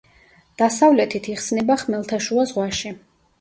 დასავლეთით 0.61 1.29
იხსნება 1.33 1.77
ხმელთაშუა 1.83 2.47
ზღვაში. 2.55 2.95